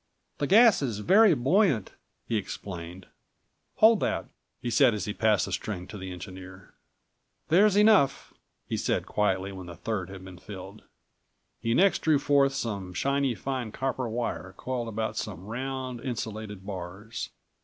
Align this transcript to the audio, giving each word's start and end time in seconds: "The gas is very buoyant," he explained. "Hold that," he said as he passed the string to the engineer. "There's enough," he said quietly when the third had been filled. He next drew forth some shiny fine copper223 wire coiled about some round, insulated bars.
"The 0.39 0.47
gas 0.47 0.81
is 0.81 0.97
very 0.97 1.35
buoyant," 1.35 1.91
he 2.27 2.35
explained. 2.35 3.05
"Hold 3.75 3.99
that," 3.99 4.25
he 4.59 4.71
said 4.71 4.95
as 4.95 5.05
he 5.05 5.13
passed 5.13 5.45
the 5.45 5.51
string 5.51 5.85
to 5.89 5.97
the 5.99 6.11
engineer. 6.11 6.73
"There's 7.49 7.75
enough," 7.75 8.33
he 8.65 8.77
said 8.77 9.05
quietly 9.05 9.51
when 9.51 9.67
the 9.67 9.75
third 9.75 10.09
had 10.09 10.25
been 10.25 10.39
filled. 10.39 10.81
He 11.59 11.75
next 11.75 11.99
drew 11.99 12.17
forth 12.17 12.53
some 12.55 12.95
shiny 12.95 13.35
fine 13.35 13.71
copper223 13.71 14.09
wire 14.09 14.53
coiled 14.57 14.87
about 14.87 15.17
some 15.17 15.45
round, 15.45 16.01
insulated 16.01 16.65
bars. 16.65 17.29